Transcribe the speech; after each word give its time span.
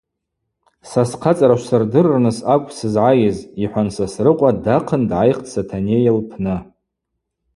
Са 0.89 1.01
схъацӏара 1.09 1.55
швсырдырырныс 1.61 2.37
акӏвпӏ 2.53 2.75
сызгӏайыз,— 2.77 3.39
йхӏван 3.63 3.87
Сосрыкъва 3.95 4.51
дахъын 4.63 5.03
дгӏайхтӏ 5.09 5.49
Сатанейа 5.53 6.11
лпны. 6.17 6.55